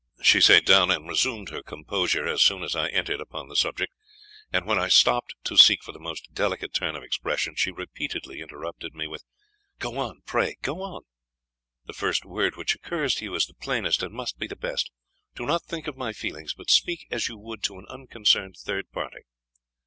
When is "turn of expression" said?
6.73-7.53